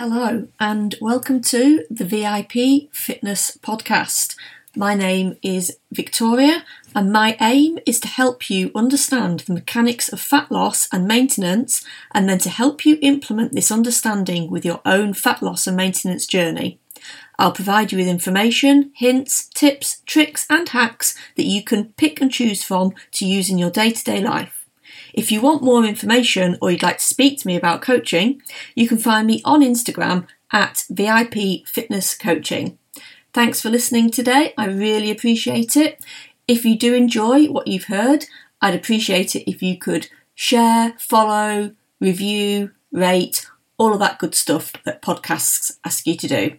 [0.00, 4.36] Hello, and welcome to the VIP Fitness Podcast.
[4.76, 10.20] My name is Victoria, and my aim is to help you understand the mechanics of
[10.20, 15.14] fat loss and maintenance, and then to help you implement this understanding with your own
[15.14, 16.78] fat loss and maintenance journey.
[17.36, 22.30] I'll provide you with information, hints, tips, tricks, and hacks that you can pick and
[22.30, 24.57] choose from to use in your day to day life.
[25.18, 28.40] If you want more information or you'd like to speak to me about coaching,
[28.76, 32.78] you can find me on Instagram at VIP Fitness Coaching.
[33.32, 34.54] Thanks for listening today.
[34.56, 36.04] I really appreciate it.
[36.46, 38.26] If you do enjoy what you've heard,
[38.62, 43.44] I'd appreciate it if you could share, follow, review, rate,
[43.76, 46.58] all of that good stuff that podcasts ask you to do.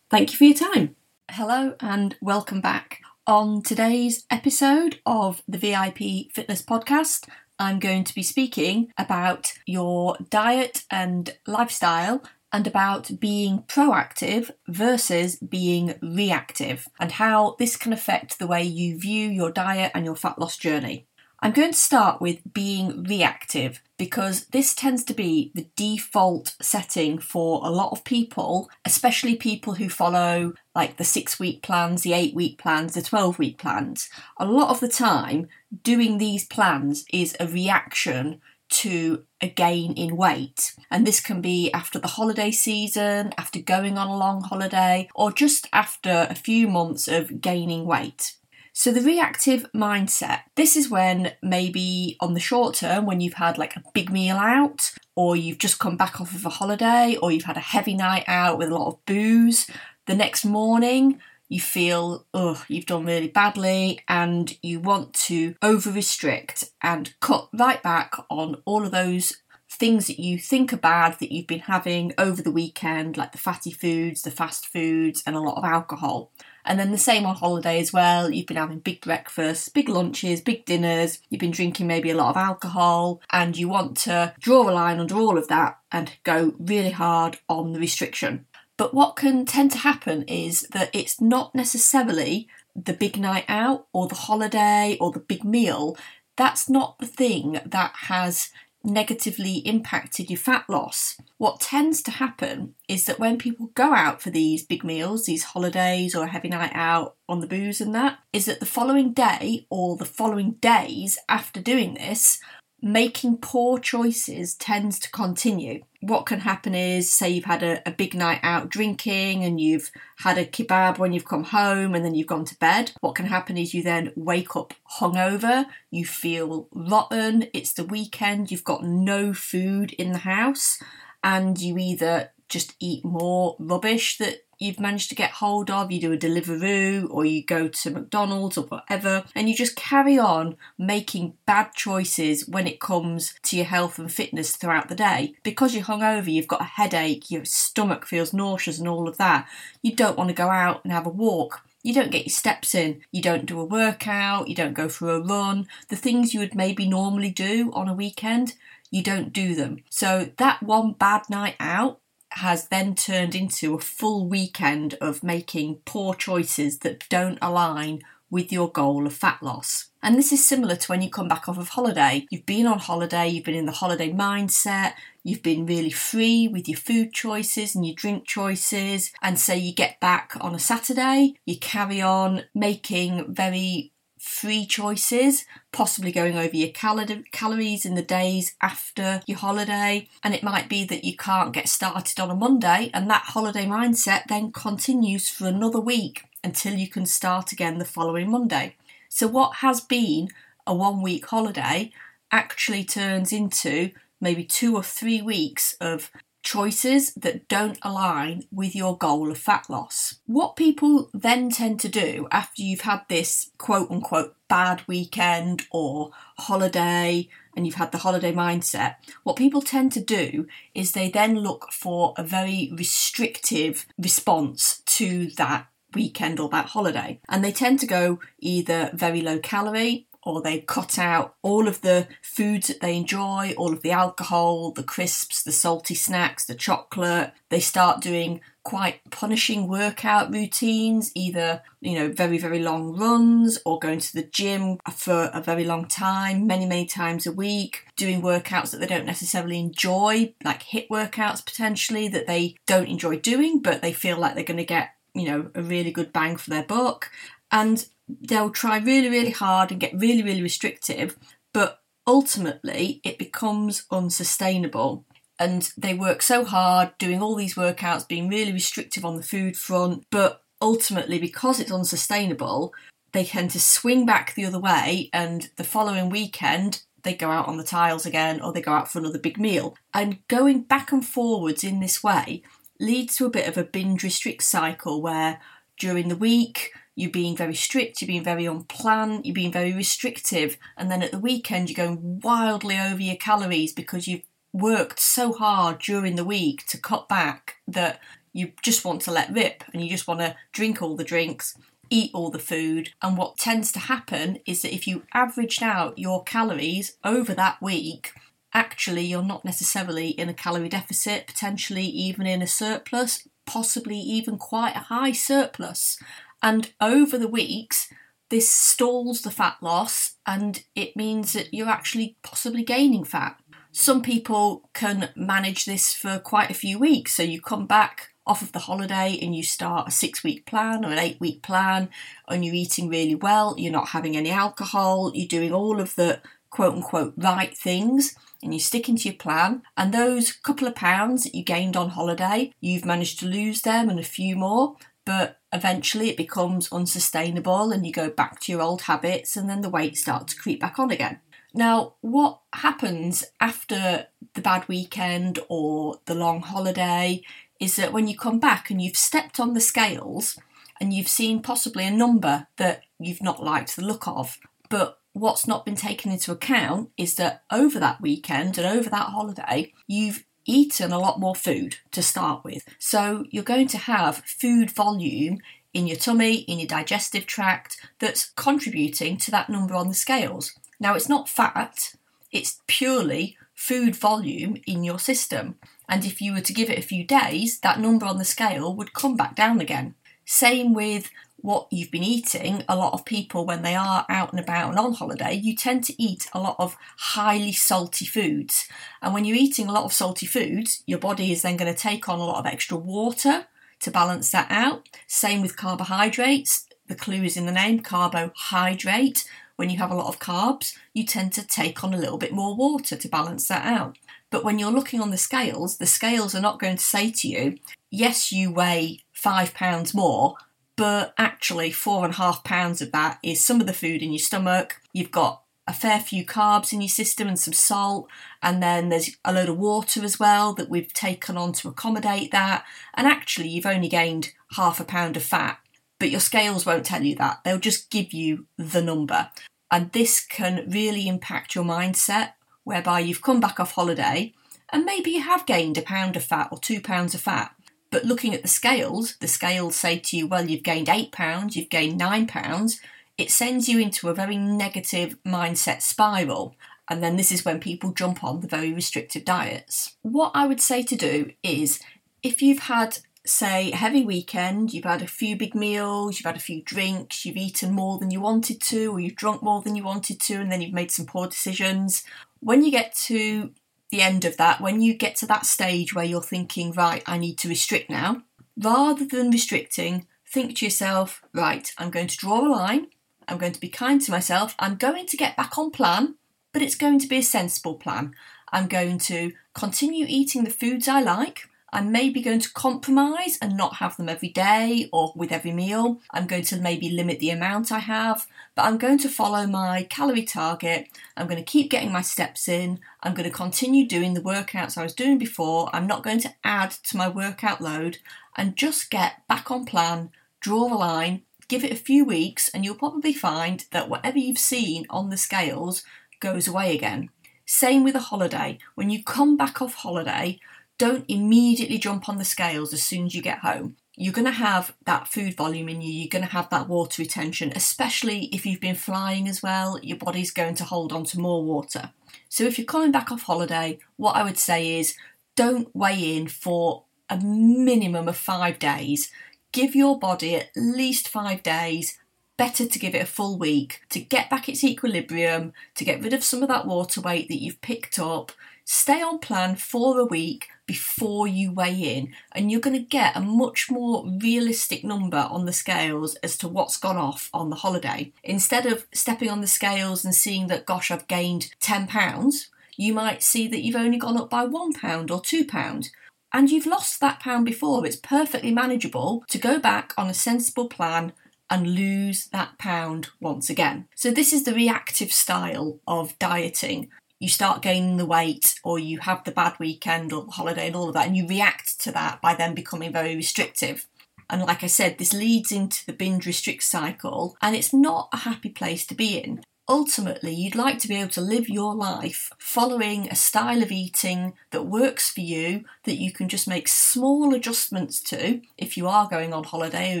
[0.10, 0.94] Thank you for your time.
[1.30, 3.00] Hello and welcome back.
[3.26, 7.26] On today's episode of the VIP Fitness Podcast,
[7.60, 15.36] I'm going to be speaking about your diet and lifestyle and about being proactive versus
[15.36, 20.16] being reactive and how this can affect the way you view your diet and your
[20.16, 21.06] fat loss journey.
[21.40, 27.18] I'm going to start with being reactive because this tends to be the default setting
[27.18, 32.14] for a lot of people, especially people who follow like the six week plans, the
[32.14, 34.08] eight week plans, the 12 week plans.
[34.38, 35.48] A lot of the time,
[35.82, 38.40] doing these plans is a reaction
[38.70, 40.72] to a gain in weight.
[40.90, 45.30] And this can be after the holiday season, after going on a long holiday, or
[45.30, 48.36] just after a few months of gaining weight.
[48.80, 53.58] So, the reactive mindset this is when maybe on the short term, when you've had
[53.58, 57.30] like a big meal out, or you've just come back off of a holiday, or
[57.30, 59.70] you've had a heavy night out with a lot of booze,
[60.06, 61.20] the next morning
[61.50, 67.50] you feel, oh, you've done really badly, and you want to over restrict and cut
[67.52, 71.60] right back on all of those things that you think are bad that you've been
[71.60, 75.64] having over the weekend, like the fatty foods, the fast foods, and a lot of
[75.64, 76.32] alcohol.
[76.64, 78.30] And then the same on holiday as well.
[78.30, 81.20] You've been having big breakfasts, big lunches, big dinners.
[81.28, 85.00] You've been drinking maybe a lot of alcohol, and you want to draw a line
[85.00, 88.46] under all of that and go really hard on the restriction.
[88.76, 93.86] But what can tend to happen is that it's not necessarily the big night out
[93.92, 95.96] or the holiday or the big meal.
[96.36, 98.50] That's not the thing that has
[98.82, 101.20] negatively impacted your fat loss.
[101.38, 105.44] What tends to happen is that when people go out for these big meals, these
[105.44, 109.12] holidays or a heavy night out on the booze and that, is that the following
[109.12, 112.40] day or the following days after doing this,
[112.82, 115.82] making poor choices tends to continue.
[116.00, 119.90] What can happen is, say, you've had a, a, big night out drinking and you've
[120.16, 122.92] had a kebab when you've come home and then you've gone to bed.
[123.00, 128.50] What can happen is you then wake up hungover, you feel rotten, it's the weekend,
[128.50, 130.78] you've got no food in the house,
[131.22, 136.00] and you either just eat more rubbish that you've managed to get hold of, you
[136.00, 140.56] do a Deliveroo or you go to McDonald's or whatever, and you just carry on
[140.78, 145.34] making bad choices when it comes to your health and fitness throughout the day.
[145.42, 149.48] Because you're hungover, you've got a headache, your stomach feels nauseous, and all of that.
[149.82, 151.62] You don't want to go out and have a walk.
[151.82, 155.10] You don't get your steps in, you don't do a workout, you don't go for
[155.10, 155.66] a run.
[155.88, 158.54] The things you would maybe normally do on a weekend,
[158.90, 159.82] you don't do them.
[159.88, 162.00] So that one bad night out
[162.32, 168.52] has then turned into a full weekend of making poor choices that don't align with
[168.52, 169.86] your goal of fat loss.
[170.02, 172.26] And this is similar to when you come back off of holiday.
[172.30, 174.92] You've been on holiday, you've been in the holiday mindset,
[175.24, 179.74] you've been really free with your food choices and your drink choices, and so you
[179.74, 186.54] get back on a Saturday, you carry on making very free choices, possibly going over
[186.54, 190.06] your cal- calories in the days after your holiday.
[190.22, 193.64] And it might be that you can't get started on a Monday, and that holiday
[193.64, 198.76] mindset then continues for another week until you can start again the following Monday.
[199.08, 200.28] So, what has been
[200.66, 201.90] a one week holiday
[202.30, 206.10] actually turns into maybe two or three weeks of
[206.50, 210.16] choices that don't align with your goal of fat loss.
[210.26, 216.10] What people then tend to do after you've had this quote unquote bad weekend or
[216.38, 221.38] holiday and you've had the holiday mindset, what people tend to do is they then
[221.38, 227.20] look for a very restrictive response to that weekend or that holiday.
[227.28, 231.80] And they tend to go either very low calorie or they cut out all of
[231.80, 236.54] the foods that they enjoy, all of the alcohol, the crisps, the salty snacks, the
[236.54, 237.32] chocolate.
[237.48, 243.78] They start doing quite punishing workout routines, either, you know, very, very long runs or
[243.78, 248.20] going to the gym for a very long time, many, many times a week, doing
[248.20, 253.60] workouts that they don't necessarily enjoy, like HIIT workouts potentially that they don't enjoy doing,
[253.60, 256.50] but they feel like they're going to get, you know, a really good bang for
[256.50, 257.10] their buck.
[257.50, 257.84] And
[258.20, 261.16] they'll try really, really hard and get really, really restrictive,
[261.52, 265.04] but ultimately it becomes unsustainable
[265.38, 269.56] and they work so hard doing all these workouts, being really restrictive on the food
[269.56, 272.74] front, but ultimately, because it's unsustainable,
[273.12, 277.48] they tend to swing back the other way, and the following weekend, they go out
[277.48, 279.74] on the tiles again or they go out for another big meal.
[279.94, 282.42] And going back and forwards in this way
[282.78, 285.40] leads to a bit of a binge restrict cycle where
[285.78, 289.72] during the week, you're being very strict, you're being very on plan, you're being very
[289.72, 295.00] restrictive, and then at the weekend you're going wildly over your calories because you've worked
[295.00, 298.00] so hard during the week to cut back that
[298.32, 301.56] you just want to let rip and you just want to drink all the drinks,
[301.88, 302.90] eat all the food.
[303.02, 307.62] And what tends to happen is that if you averaged out your calories over that
[307.62, 308.12] week,
[308.52, 314.38] actually you're not necessarily in a calorie deficit, potentially even in a surplus, possibly even
[314.38, 315.98] quite a high surplus.
[316.42, 317.88] And over the weeks,
[318.30, 323.36] this stalls the fat loss and it means that you're actually possibly gaining fat.
[323.72, 327.12] Some people can manage this for quite a few weeks.
[327.12, 330.84] So you come back off of the holiday and you start a six week plan
[330.84, 331.88] or an eight week plan
[332.28, 336.20] and you're eating really well, you're not having any alcohol, you're doing all of the
[336.50, 339.62] quote unquote right things and you're sticking to your plan.
[339.76, 343.88] And those couple of pounds that you gained on holiday, you've managed to lose them
[343.88, 344.76] and a few more.
[345.04, 349.60] But eventually it becomes unsustainable and you go back to your old habits and then
[349.60, 351.20] the weight starts to creep back on again.
[351.52, 357.22] Now, what happens after the bad weekend or the long holiday
[357.58, 360.38] is that when you come back and you've stepped on the scales
[360.80, 364.38] and you've seen possibly a number that you've not liked the look of,
[364.68, 369.08] but what's not been taken into account is that over that weekend and over that
[369.08, 372.64] holiday, you've eaten a lot more food to start with.
[372.78, 375.38] So you're going to have food volume
[375.72, 380.52] in your tummy, in your digestive tract, that's contributing to that number on the scales.
[380.80, 381.94] Now, it's not fat,
[382.32, 385.56] it's purely food volume in your system.
[385.88, 388.74] And if you were to give it a few days, that number on the scale
[388.74, 389.94] would come back down again.
[390.24, 391.10] Same with
[391.42, 392.64] what you've been eating.
[392.68, 395.84] A lot of people, when they are out and about and on holiday, you tend
[395.84, 398.68] to eat a lot of highly salty foods.
[399.02, 401.78] And when you're eating a lot of salty foods, your body is then going to
[401.78, 403.46] take on a lot of extra water
[403.80, 404.88] to balance that out.
[405.06, 406.66] Same with carbohydrates.
[406.88, 409.24] The clue is in the name carbohydrate
[409.60, 412.32] when you have a lot of carbs, you tend to take on a little bit
[412.32, 413.98] more water to balance that out.
[414.30, 417.28] But when you're looking on the scales, the scales are not going to say to
[417.28, 417.58] you,
[417.90, 420.36] yes, you weigh five pounds more,
[420.80, 424.12] but actually four and a half pounds of that is some of the food in
[424.12, 424.80] your stomach.
[424.94, 428.08] You've got a fair few carbs in your system and some salt,
[428.42, 432.30] and then there's a load of water as well that we've taken on to accommodate
[432.30, 432.64] that.
[432.94, 435.58] And actually, you've only gained half a pound of fat,
[435.98, 437.40] but your scales won't tell you that.
[437.44, 439.28] They'll just give you the number.
[439.70, 442.32] And this can really impact your mindset,
[442.64, 444.32] whereby you've come back off holiday
[444.72, 447.54] and maybe you have gained a pound of fat or two pounds of fat.
[447.90, 451.56] But looking at the scales, the scales say to you, well, you've gained eight pounds,
[451.56, 452.80] you've gained nine pounds.
[453.18, 456.54] It sends you into a very negative mindset spiral.
[456.88, 459.96] And then this is when people jump on the very restrictive diets.
[460.02, 461.80] What I would say to do is
[462.22, 466.36] if you've had say, a heavy weekend, you've had a few big meals, you've had
[466.36, 469.76] a few drinks, you've eaten more than you wanted to, or you've drunk more than
[469.76, 472.02] you wanted to, and then you've made some poor decisions.
[472.40, 473.52] When you get to
[473.90, 477.18] the end of that, when you get to that stage where you're thinking, right, I
[477.18, 478.22] need to restrict now,
[478.56, 482.86] rather than restricting, think to yourself, right, I'm going to draw a line,
[483.26, 486.16] I'm going to be kind to myself, I'm going to get back on plan,
[486.52, 488.14] but it's going to be a sensible plan.
[488.52, 491.48] I'm going to continue eating the foods I like.
[491.72, 496.00] I'm maybe going to compromise and not have them every day or with every meal.
[496.10, 499.84] I'm going to maybe limit the amount I have, but I'm going to follow my
[499.84, 500.88] calorie target.
[501.16, 502.80] I'm going to keep getting my steps in.
[503.02, 505.70] I'm going to continue doing the workouts I was doing before.
[505.72, 507.98] I'm not going to add to my workout load
[508.36, 510.10] and just get back on plan,
[510.40, 514.38] draw the line, give it a few weeks, and you'll probably find that whatever you've
[514.38, 515.84] seen on the scales
[516.20, 517.10] goes away again.
[517.44, 518.58] Same with a holiday.
[518.76, 520.38] When you come back off holiday,
[520.80, 523.76] don't immediately jump on the scales as soon as you get home.
[524.00, 527.02] you're going to have that food volume in you, you're going to have that water
[527.02, 531.20] retention, especially if you've been flying as well, your body's going to hold on to
[531.20, 531.90] more water.
[532.30, 534.96] So if you're coming back off holiday, what I would say is
[535.36, 539.10] don't weigh in for a minimum of five days.
[539.52, 541.98] Give your body at least five days.
[542.38, 546.14] Better to give it a full week to get back its equilibrium, to get rid
[546.14, 548.32] of some of that water weight that you've picked up.
[548.64, 553.16] Stay on plan for a week before you weigh in, and you're going to get
[553.16, 557.56] a much more realistic number on the scales as to what's gone off on the
[557.56, 558.12] holiday.
[558.22, 562.92] Instead of stepping on the scales and seeing that, gosh, I've gained 10 pounds, you
[562.92, 565.90] might see that you've only gone up by one pound or two pounds
[566.32, 567.84] and you've lost that pound before.
[567.84, 571.12] It's perfectly manageable to go back on a sensible plan
[571.50, 573.88] and lose that pound once again.
[573.96, 576.90] So, this is the reactive style of dieting.
[577.20, 580.88] You start gaining the weight, or you have the bad weekend or holiday and all
[580.88, 583.86] of that, and you react to that by then becoming very restrictive.
[584.30, 588.18] And like I said, this leads into the binge restrict cycle, and it's not a
[588.18, 589.44] happy place to be in.
[589.68, 594.32] Ultimately, you'd like to be able to live your life following a style of eating
[594.50, 599.08] that works for you, that you can just make small adjustments to if you are
[599.08, 600.00] going on holiday or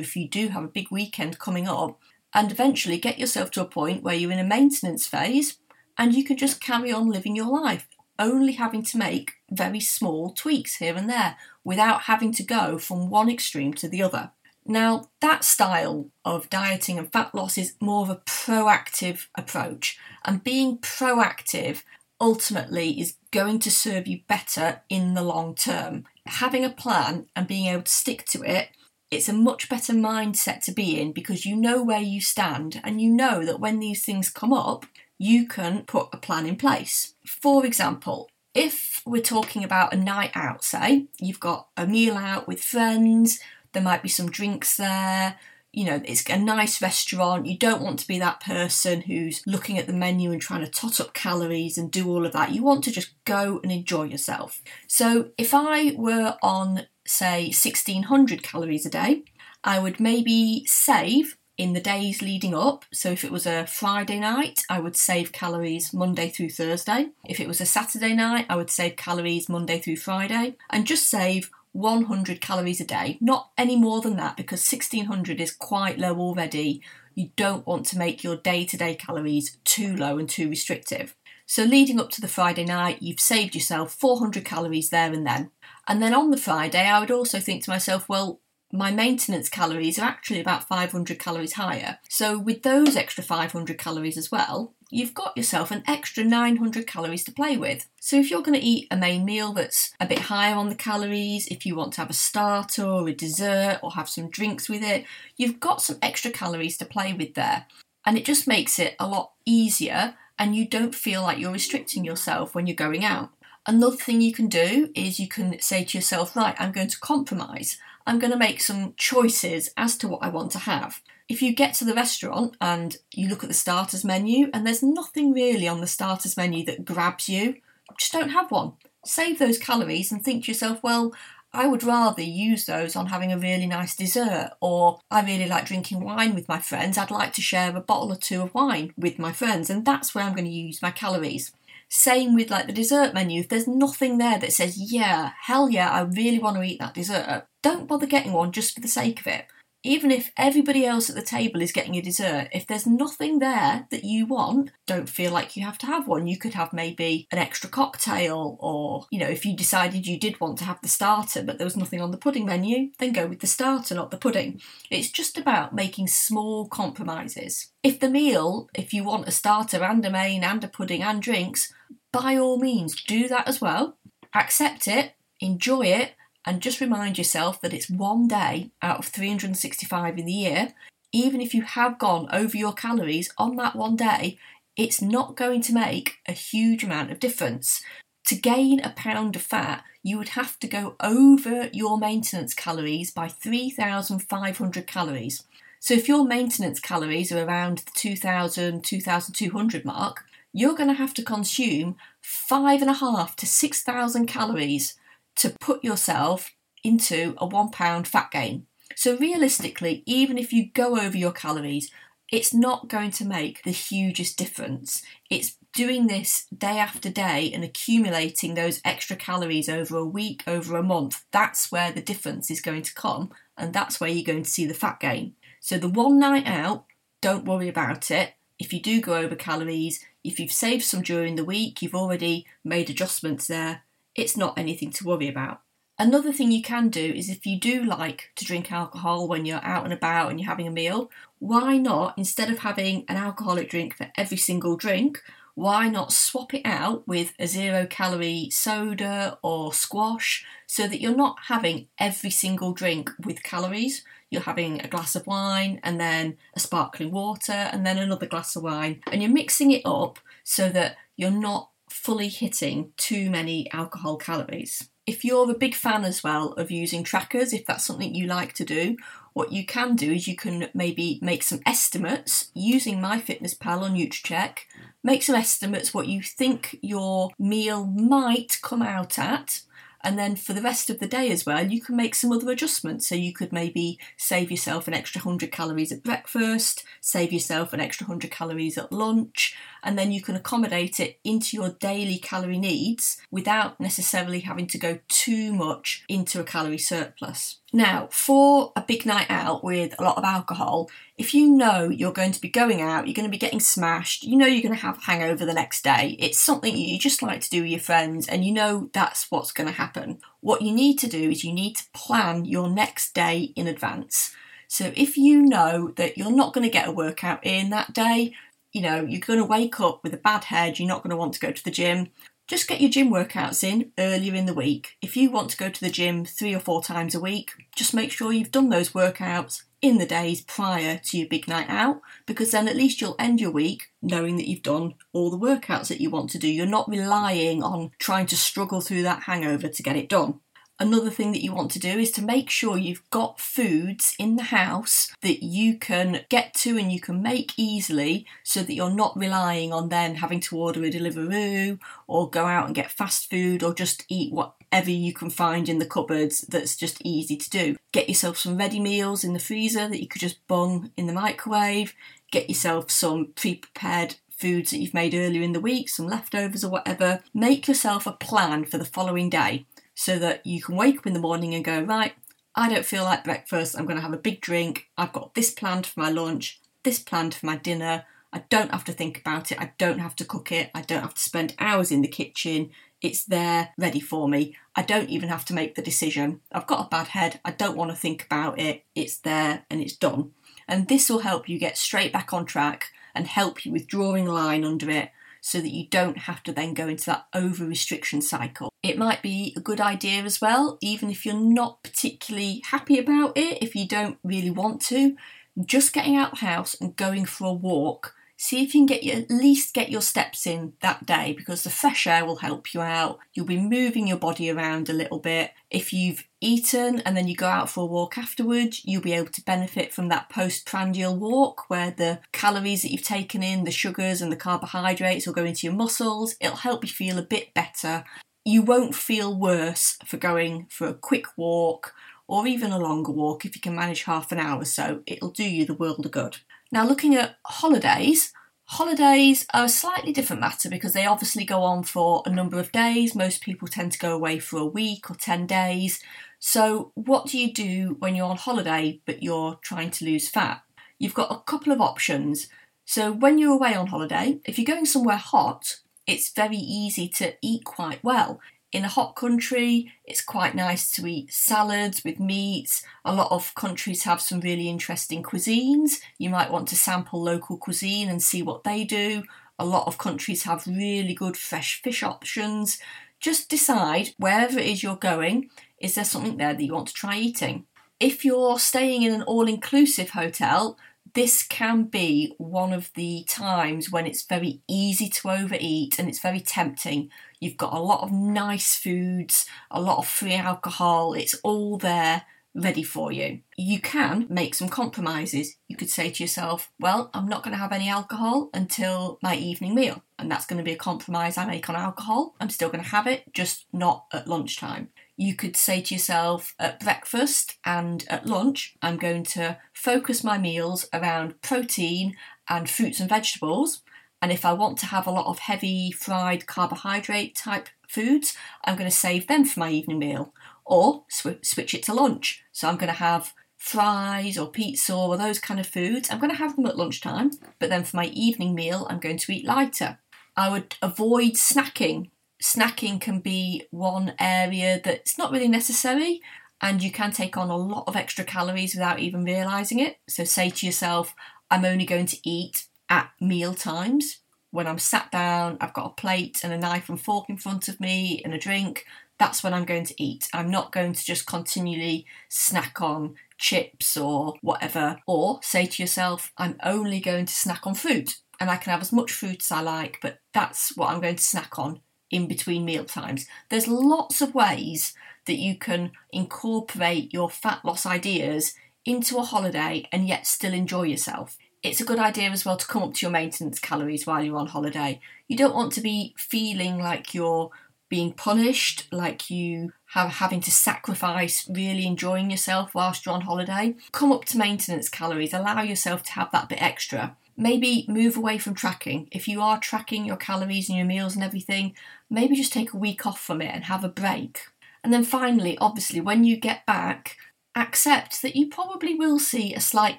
[0.00, 2.00] if you do have a big weekend coming up,
[2.32, 5.58] and eventually get yourself to a point where you're in a maintenance phase
[6.00, 7.86] and you can just carry on living your life,
[8.18, 13.10] only having to make very small tweaks here and there without having to go from
[13.10, 14.30] one extreme to the other.
[14.64, 20.42] Now, that style of dieting and fat loss is more of a proactive approach, and
[20.42, 21.82] being proactive
[22.18, 26.04] ultimately is going to serve you better in the long term.
[26.26, 28.70] Having a plan and being able to stick to it,
[29.10, 33.02] it's a much better mindset to be in because you know where you stand and
[33.02, 34.86] you know that when these things come up,
[35.20, 37.12] you can put a plan in place.
[37.26, 42.48] For example, if we're talking about a night out, say, you've got a meal out
[42.48, 43.38] with friends,
[43.74, 45.38] there might be some drinks there.
[45.72, 47.44] You know, it's a nice restaurant.
[47.44, 50.70] You don't want to be that person who's looking at the menu and trying to
[50.70, 52.52] tot up calories and do all of that.
[52.52, 54.62] You want to just go and enjoy yourself.
[54.88, 59.24] So, if I were on, say, 1600 calories a day,
[59.62, 62.86] I would maybe save in the days leading up.
[62.90, 67.10] So if it was a Friday night, I would save calories Monday through Thursday.
[67.28, 71.10] If it was a Saturday night, I would save calories Monday through Friday and just
[71.10, 76.18] save 100 calories a day, not any more than that because 1600 is quite low
[76.18, 76.80] already.
[77.14, 81.14] You don't want to make your day to day calories too low and too restrictive.
[81.44, 85.50] So, leading up to the Friday night, you've saved yourself 400 calories there and then.
[85.86, 88.40] And then on the Friday, I would also think to myself, well,
[88.72, 91.98] my maintenance calories are actually about 500 calories higher.
[92.08, 97.24] So, with those extra 500 calories as well, you've got yourself an extra 900 calories
[97.24, 97.88] to play with.
[98.00, 100.74] So, if you're going to eat a main meal that's a bit higher on the
[100.74, 104.68] calories, if you want to have a starter or a dessert or have some drinks
[104.68, 105.04] with it,
[105.36, 107.66] you've got some extra calories to play with there.
[108.06, 112.04] And it just makes it a lot easier, and you don't feel like you're restricting
[112.04, 113.30] yourself when you're going out.
[113.66, 117.00] Another thing you can do is you can say to yourself, right, I'm going to
[117.00, 117.78] compromise.
[118.06, 121.02] I'm going to make some choices as to what I want to have.
[121.28, 124.82] If you get to the restaurant and you look at the starters menu and there's
[124.82, 127.56] nothing really on the starters menu that grabs you,
[127.98, 128.72] just don't have one.
[129.04, 131.12] Save those calories and think to yourself, well,
[131.52, 135.66] I would rather use those on having a really nice dessert, or I really like
[135.66, 136.96] drinking wine with my friends.
[136.96, 140.14] I'd like to share a bottle or two of wine with my friends, and that's
[140.14, 141.52] where I'm going to use my calories.
[141.92, 143.40] Same with like the dessert menu.
[143.40, 146.94] If there's nothing there that says, yeah, hell yeah, I really want to eat that
[146.94, 149.46] dessert, don't bother getting one just for the sake of it.
[149.82, 153.86] Even if everybody else at the table is getting a dessert, if there's nothing there
[153.90, 156.26] that you want, don't feel like you have to have one.
[156.26, 160.38] You could have maybe an extra cocktail, or, you know, if you decided you did
[160.38, 163.26] want to have the starter but there was nothing on the pudding menu, then go
[163.26, 164.60] with the starter, not the pudding.
[164.90, 167.72] It's just about making small compromises.
[167.82, 171.22] If the meal, if you want a starter and a main and a pudding and
[171.22, 171.72] drinks,
[172.12, 173.96] by all means do that as well.
[174.34, 176.12] Accept it, enjoy it,
[176.46, 180.74] and just remind yourself that it's one day out of 365 in the year.
[181.12, 184.38] Even if you have gone over your calories on that one day,
[184.76, 187.82] it's not going to make a huge amount of difference.
[188.26, 193.10] To gain a pound of fat, you would have to go over your maintenance calories
[193.10, 195.42] by 3,500 calories.
[195.80, 201.14] So if your maintenance calories are around the 2,000, 2,200 mark, you're going to have
[201.14, 204.94] to consume five and a half to 6,000 calories
[205.40, 208.66] to put yourself into a one pound fat gain.
[208.96, 211.90] So, realistically, even if you go over your calories,
[212.30, 215.02] it's not going to make the hugest difference.
[215.28, 220.76] It's doing this day after day and accumulating those extra calories over a week, over
[220.76, 221.24] a month.
[221.32, 223.32] That's where the difference is going to come.
[223.56, 225.34] and that's where you're going to see the fat gain.
[225.60, 226.86] So the one night out,
[227.20, 228.32] don't worry about it.
[228.58, 232.46] If you do go over calories, if you've saved some during the week, you've already
[232.64, 233.82] made adjustments there,
[234.14, 235.60] it's not anything to worry about.
[235.98, 239.62] Another thing you can do is if you do like to drink alcohol when you're
[239.62, 243.68] out and about and you're having a meal, why not, instead of having an alcoholic
[243.68, 245.22] drink for every single drink,
[245.54, 251.14] why not swap it out with a zero calorie soda or squash so that you're
[251.14, 254.02] not having every single drink with calories?
[254.30, 258.56] You're having a glass of wine and then a sparkling water and then another glass
[258.56, 263.70] of wine, and you're mixing it up so that you're not fully hitting too many
[263.72, 264.88] alcohol calories.
[265.06, 268.52] If you're a big fan as well of using trackers, if that's something you like
[268.54, 268.96] to do,
[269.32, 274.58] what you can do is you can maybe make some estimates using MyFitnessPal or Nutracheck.
[275.02, 279.62] Make some estimates what you think your meal might come out at
[280.02, 282.50] and then for the rest of the day as well, you can make some other
[282.50, 283.06] adjustments.
[283.06, 287.80] So you could maybe save yourself an extra 100 calories at breakfast, save yourself an
[287.80, 292.58] extra 100 calories at lunch, and then you can accommodate it into your daily calorie
[292.58, 297.56] needs without necessarily having to go too much into a calorie surplus.
[297.72, 302.12] Now, for a big night out with a lot of alcohol, if you know you're
[302.12, 304.74] going to be going out, you're going to be getting smashed, you know you're going
[304.74, 307.70] to have a hangover the next day, it's something you just like to do with
[307.70, 310.18] your friends and you know that's what's going to happen.
[310.40, 314.34] What you need to do is you need to plan your next day in advance.
[314.66, 318.34] So if you know that you're not going to get a workout in that day,
[318.72, 321.16] you know, you're going to wake up with a bad head, you're not going to
[321.16, 322.08] want to go to the gym,
[322.50, 324.96] just get your gym workouts in earlier in the week.
[325.00, 327.94] If you want to go to the gym three or four times a week, just
[327.94, 332.00] make sure you've done those workouts in the days prior to your big night out
[332.26, 335.88] because then at least you'll end your week knowing that you've done all the workouts
[335.88, 336.48] that you want to do.
[336.48, 340.40] You're not relying on trying to struggle through that hangover to get it done.
[340.80, 344.36] Another thing that you want to do is to make sure you've got foods in
[344.36, 348.88] the house that you can get to and you can make easily so that you're
[348.88, 353.28] not relying on then having to order a Deliveroo or go out and get fast
[353.28, 357.50] food or just eat whatever you can find in the cupboards that's just easy to
[357.50, 357.76] do.
[357.92, 361.12] Get yourself some ready meals in the freezer that you could just bung in the
[361.12, 361.94] microwave.
[362.30, 366.64] Get yourself some pre prepared foods that you've made earlier in the week, some leftovers
[366.64, 367.20] or whatever.
[367.34, 369.66] Make yourself a plan for the following day
[370.00, 372.14] so that you can wake up in the morning and go, right,
[372.54, 375.50] I don't feel like breakfast, I'm going to have a big drink, I've got this
[375.50, 378.04] planned for my lunch, this planned for my dinner.
[378.32, 381.02] I don't have to think about it, I don't have to cook it, I don't
[381.02, 382.70] have to spend hours in the kitchen.
[383.02, 384.56] It's there ready for me.
[384.74, 386.40] I don't even have to make the decision.
[386.50, 388.84] I've got a bad head, I don't want to think about it.
[388.94, 390.30] It's there and it's done.
[390.66, 394.28] And this will help you get straight back on track and help you with drawing
[394.28, 397.64] a line under it so that you don't have to then go into that over
[397.64, 398.72] restriction cycle.
[398.82, 403.36] It might be a good idea as well, even if you're not particularly happy about
[403.36, 405.16] it, if you don't really want to,
[405.64, 409.04] just getting out the house and going for a walk see if you can get
[409.04, 412.72] your, at least get your steps in that day because the fresh air will help
[412.72, 413.18] you out.
[413.34, 415.50] You'll be moving your body around a little bit.
[415.70, 419.30] If you've eaten and then you go out for a walk afterwards, you'll be able
[419.32, 424.22] to benefit from that postprandial walk where the calories that you've taken in, the sugars
[424.22, 426.34] and the carbohydrates will go into your muscles.
[426.40, 428.04] It'll help you feel a bit better.
[428.46, 431.92] You won't feel worse for going for a quick walk
[432.26, 435.02] or even a longer walk if you can manage half an hour or so.
[435.06, 436.38] It'll do you the world of good.
[436.72, 438.32] Now, looking at holidays,
[438.64, 442.70] holidays are a slightly different matter because they obviously go on for a number of
[442.70, 443.14] days.
[443.14, 446.00] Most people tend to go away for a week or 10 days.
[446.38, 450.62] So, what do you do when you're on holiday but you're trying to lose fat?
[450.98, 452.48] You've got a couple of options.
[452.84, 457.34] So, when you're away on holiday, if you're going somewhere hot, it's very easy to
[457.42, 458.40] eat quite well
[458.72, 462.84] in a hot country, it's quite nice to eat salads with meats.
[463.04, 466.00] A lot of countries have some really interesting cuisines.
[466.18, 469.24] You might want to sample local cuisine and see what they do.
[469.58, 472.78] A lot of countries have really good fresh fish options.
[473.18, 476.94] Just decide wherever it is you're going, is there something there that you want to
[476.94, 477.66] try eating?
[477.98, 480.78] If you're staying in an all inclusive hotel,
[481.14, 486.20] this can be one of the times when it's very easy to overeat and it's
[486.20, 487.10] very tempting.
[487.40, 492.22] You've got a lot of nice foods, a lot of free alcohol, it's all there
[492.52, 493.40] ready for you.
[493.56, 495.56] You can make some compromises.
[495.68, 499.36] You could say to yourself, Well, I'm not going to have any alcohol until my
[499.36, 502.34] evening meal, and that's going to be a compromise I make on alcohol.
[502.40, 504.88] I'm still going to have it, just not at lunchtime
[505.20, 510.38] you could say to yourself at breakfast and at lunch, I'm going to focus my
[510.38, 512.16] meals around protein
[512.48, 513.82] and fruits and vegetables.
[514.22, 518.76] And if I want to have a lot of heavy fried carbohydrate type foods, I'm
[518.76, 522.44] going to save them for my evening meal or sw- switch it to lunch.
[522.52, 526.30] So I'm going to have fries or pizza or those kind of foods, I'm going
[526.30, 527.30] to have them at lunchtime.
[527.58, 529.98] But then for my evening meal, I'm going to eat lighter.
[530.34, 532.10] I would avoid snacking.
[532.42, 536.22] Snacking can be one area that's not really necessary,
[536.62, 539.98] and you can take on a lot of extra calories without even realizing it.
[540.08, 541.14] So say to yourself,
[541.50, 544.18] I'm only going to eat at meal times.
[544.50, 547.68] When I'm sat down, I've got a plate and a knife and fork in front
[547.68, 548.84] of me and a drink.
[549.18, 550.28] That's when I'm going to eat.
[550.34, 554.98] I'm not going to just continually snack on chips or whatever.
[555.06, 558.80] Or say to yourself, I'm only going to snack on fruit and I can have
[558.80, 562.26] as much fruit as I like, but that's what I'm going to snack on in
[562.26, 563.26] between meal times.
[563.50, 564.94] There's lots of ways
[565.26, 570.84] that you can incorporate your fat loss ideas into a holiday and yet still enjoy
[570.84, 571.36] yourself.
[571.62, 574.38] It's a good idea as well to come up to your maintenance calories while you're
[574.38, 574.98] on holiday.
[575.28, 577.50] You don't want to be feeling like you're
[577.90, 583.74] being punished, like you have having to sacrifice really enjoying yourself whilst you're on holiday.
[583.92, 587.16] Come up to maintenance calories, allow yourself to have that bit extra.
[587.36, 589.08] Maybe move away from tracking.
[589.10, 591.74] If you are tracking your calories and your meals and everything,
[592.08, 594.46] maybe just take a week off from it and have a break.
[594.82, 597.16] And then finally, obviously, when you get back,
[597.54, 599.98] accept that you probably will see a slight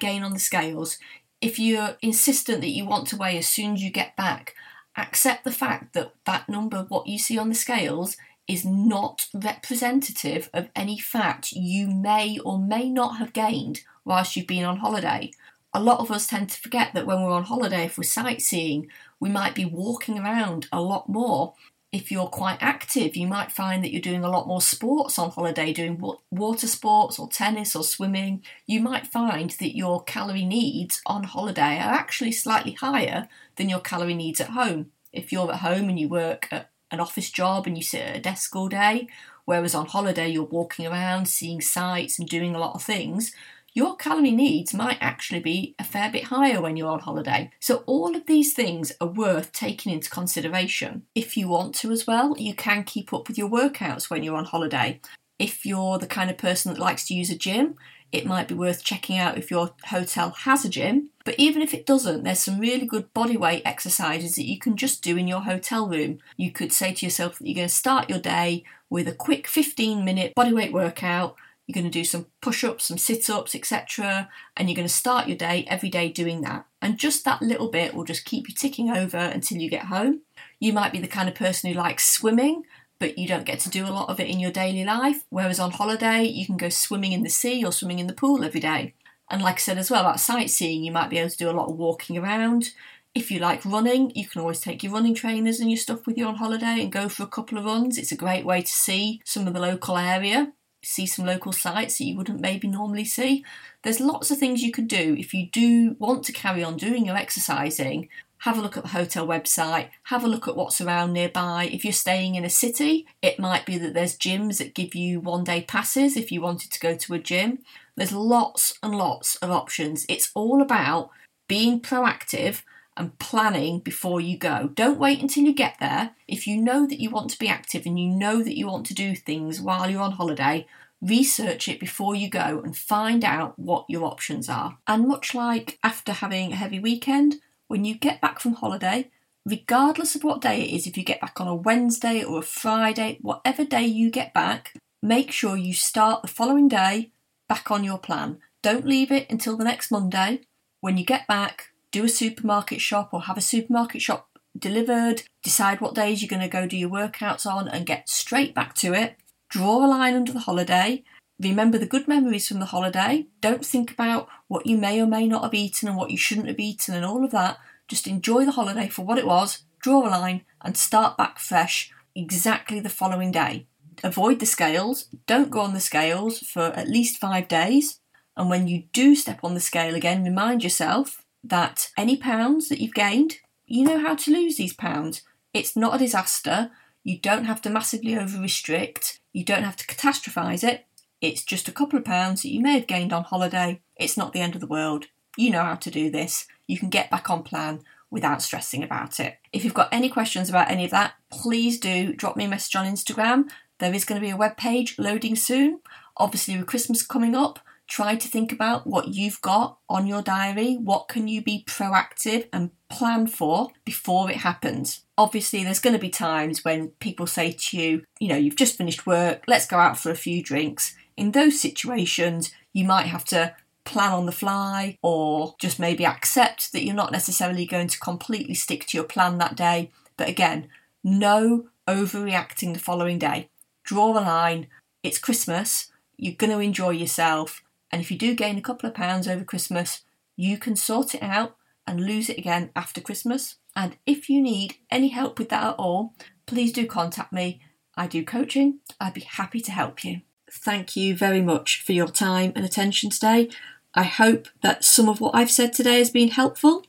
[0.00, 0.98] gain on the scales.
[1.42, 4.54] If you're insistent that you want to weigh as soon as you get back,
[4.96, 10.48] accept the fact that that number, what you see on the scales, is not representative
[10.54, 15.32] of any fat you may or may not have gained whilst you've been on holiday.
[15.74, 18.86] A lot of us tend to forget that when we're on holiday, if we're sightseeing,
[19.18, 21.54] we might be walking around a lot more
[21.92, 25.30] if you're quite active, you might find that you're doing a lot more sports on
[25.30, 28.42] holiday, doing water sports or tennis or swimming.
[28.66, 33.80] You might find that your calorie needs on holiday are actually slightly higher than your
[33.80, 34.90] calorie needs at home.
[35.12, 38.16] If you're at home and you work at an office job and you sit at
[38.16, 39.06] a desk all day,
[39.44, 43.32] whereas on holiday you're walking around, seeing sights, and doing a lot of things,
[43.74, 47.50] your calorie needs might actually be a fair bit higher when you're on holiday.
[47.58, 51.02] So, all of these things are worth taking into consideration.
[51.14, 54.36] If you want to, as well, you can keep up with your workouts when you're
[54.36, 55.00] on holiday.
[55.38, 57.76] If you're the kind of person that likes to use a gym,
[58.12, 61.08] it might be worth checking out if your hotel has a gym.
[61.24, 65.02] But even if it doesn't, there's some really good bodyweight exercises that you can just
[65.02, 66.18] do in your hotel room.
[66.36, 69.46] You could say to yourself that you're going to start your day with a quick
[69.46, 74.28] 15 minute bodyweight workout you're going to do some push ups, some sit ups, etc.
[74.56, 76.66] And you're going to start your day every day doing that.
[76.80, 80.22] And just that little bit will just keep you ticking over until you get home.
[80.58, 82.64] You might be the kind of person who likes swimming,
[82.98, 85.24] but you don't get to do a lot of it in your daily life.
[85.30, 88.44] Whereas on holiday, you can go swimming in the sea or swimming in the pool
[88.44, 88.94] every day.
[89.30, 91.52] And like I said as well about sightseeing, you might be able to do a
[91.52, 92.70] lot of walking around.
[93.14, 96.18] If you like running, you can always take your running trainers and your stuff with
[96.18, 97.98] you on holiday and go for a couple of runs.
[97.98, 101.98] It's a great way to see some of the local area see some local sights
[101.98, 103.44] that you wouldn't maybe normally see.
[103.82, 107.06] There's lots of things you could do if you do want to carry on doing
[107.06, 108.08] your exercising.
[108.38, 111.70] Have a look at the hotel website, have a look at what's around nearby.
[111.72, 115.20] If you're staying in a city, it might be that there's gyms that give you
[115.20, 117.60] one day passes if you wanted to go to a gym.
[117.96, 120.04] There's lots and lots of options.
[120.08, 121.10] It's all about
[121.46, 122.62] being proactive
[122.96, 124.70] and planning before you go.
[124.74, 126.10] Don't wait until you get there.
[126.28, 128.86] If you know that you want to be active and you know that you want
[128.86, 130.66] to do things while you're on holiday,
[131.00, 134.78] research it before you go and find out what your options are.
[134.86, 139.10] And much like after having a heavy weekend, when you get back from holiday,
[139.44, 142.42] regardless of what day it is, if you get back on a Wednesday or a
[142.42, 147.10] Friday, whatever day you get back, make sure you start the following day
[147.48, 148.38] back on your plan.
[148.62, 150.42] Don't leave it until the next Monday.
[150.80, 154.28] When you get back, do a supermarket shop or have a supermarket shop
[154.58, 158.54] delivered, decide what days you're going to go do your workouts on, and get straight
[158.54, 159.16] back to it.
[159.48, 161.04] Draw a line under the holiday.
[161.38, 163.26] Remember the good memories from the holiday.
[163.40, 166.48] Don't think about what you may or may not have eaten and what you shouldn't
[166.48, 167.58] have eaten and all of that.
[167.88, 171.90] Just enjoy the holiday for what it was, draw a line, and start back fresh
[172.14, 173.66] exactly the following day.
[174.02, 175.08] Avoid the scales.
[175.26, 177.98] Don't go on the scales for at least five days.
[178.36, 182.80] And when you do step on the scale again, remind yourself that any pounds that
[182.80, 185.22] you've gained, you know how to lose these pounds.
[185.52, 186.70] It's not a disaster.
[187.04, 189.20] You don't have to massively over restrict.
[189.32, 190.86] You don't have to catastrophise it.
[191.20, 193.80] It's just a couple of pounds that you may have gained on holiday.
[193.96, 195.06] It's not the end of the world.
[195.36, 196.46] You know how to do this.
[196.66, 199.38] You can get back on plan without stressing about it.
[199.52, 202.76] If you've got any questions about any of that, please do drop me a message
[202.76, 203.48] on Instagram.
[203.78, 205.80] There is going to be a web page loading soon.
[206.18, 207.58] Obviously, with Christmas coming up,
[207.92, 210.76] try to think about what you've got on your diary.
[210.76, 215.04] What can you be proactive and plan for before it happens?
[215.18, 218.78] Obviously, there's going to be times when people say to you, you know, you've just
[218.78, 220.96] finished work, let's go out for a few drinks.
[221.18, 226.72] in those situations, you might have to plan on the fly or just maybe accept
[226.72, 229.90] that you're not necessarily going to completely stick to your plan that day.
[230.16, 230.68] But again,
[231.04, 233.50] no overreacting the following day.
[233.84, 234.68] Draw a line.
[235.02, 235.92] It's Christmas.
[236.16, 237.61] You're going to enjoy yourself.
[237.92, 240.00] And if you do gain a couple of pounds over Christmas,
[240.36, 243.56] you can sort it out and lose it again after Christmas.
[243.76, 246.14] And if you need any help with that at all,
[246.46, 247.60] please do contact me.
[247.96, 248.78] I do coaching.
[248.98, 250.22] I'd be happy to help you.
[250.50, 253.50] Thank you very much for your time and attention today.
[253.94, 256.84] I hope that some of what I've said today has been helpful.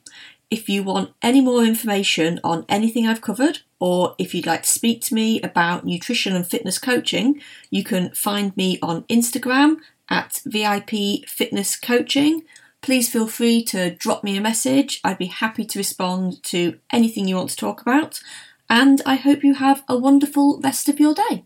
[0.50, 4.70] If you want any more information on anything I've covered, or if you'd like to
[4.70, 9.78] speak to me about nutrition and fitness coaching, you can find me on Instagram
[10.10, 12.44] at VIP Fitness Coaching.
[12.82, 15.00] Please feel free to drop me a message.
[15.04, 18.20] I'd be happy to respond to anything you want to talk about.
[18.70, 21.46] And I hope you have a wonderful rest of your day.